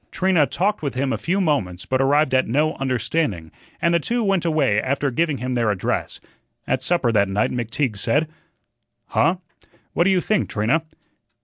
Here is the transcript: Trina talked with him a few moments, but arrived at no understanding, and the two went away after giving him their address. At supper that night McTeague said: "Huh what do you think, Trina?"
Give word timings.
Trina 0.09 0.47
talked 0.47 0.81
with 0.81 0.95
him 0.95 1.13
a 1.13 1.17
few 1.19 1.39
moments, 1.39 1.85
but 1.85 2.01
arrived 2.01 2.33
at 2.33 2.47
no 2.47 2.73
understanding, 2.77 3.51
and 3.79 3.93
the 3.93 3.99
two 3.99 4.23
went 4.23 4.45
away 4.45 4.81
after 4.81 5.11
giving 5.11 5.37
him 5.37 5.53
their 5.53 5.69
address. 5.69 6.19
At 6.65 6.81
supper 6.81 7.11
that 7.11 7.29
night 7.29 7.51
McTeague 7.51 7.97
said: 7.99 8.27
"Huh 9.09 9.35
what 9.93 10.05
do 10.05 10.09
you 10.09 10.19
think, 10.19 10.49
Trina?" 10.49 10.81